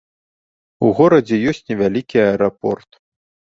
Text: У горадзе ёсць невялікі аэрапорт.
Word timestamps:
У 0.87 0.89
горадзе 1.01 1.35
ёсць 1.53 1.63
невялікі 1.69 2.25
аэрапорт. 2.27 2.89